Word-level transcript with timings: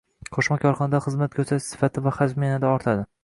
Qo‘shma 0.35 0.55
korxonada 0.63 1.01
xizmat 1.07 1.37
ko‘rsatish 1.37 1.67
sifati 1.75 2.05
va 2.09 2.17
hajmi 2.17 2.49
yanada 2.51 2.73
ortadi 2.79 3.07